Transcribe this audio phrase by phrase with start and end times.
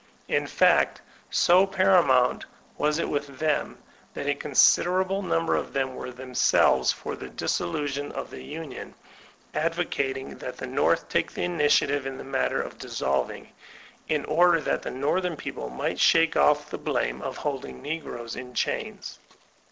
[0.27, 0.99] In fact,
[1.29, 3.77] so para mount was it with them,
[4.15, 8.95] tliat a considerable number of them were themselves for the dissolution of the union,
[9.53, 13.49] advocating that the North take the initiative in the mat ter of dissolving,
[14.07, 18.55] in order that the northern people might shake off the blame of holding n^roes in
[18.55, 19.19] chains.